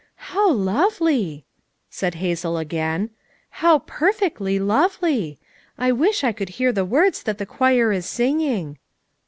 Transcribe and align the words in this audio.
"How 0.31 0.49
lovely 0.51 1.35
l" 1.35 1.43
said 1.91 2.15
Hazel 2.15 2.57
again. 2.57 3.11
"How 3.61 3.77
perfectly 3.85 4.57
lovely! 4.57 5.37
I 5.77 5.91
wish 5.91 6.23
I 6.23 6.31
could 6.31 6.49
hear 6.57 6.71
the 6.71 6.83
words 6.83 7.21
that 7.21 7.37
the 7.37 7.45
choir 7.45 7.91
is 7.91 8.07
singing 8.07 8.79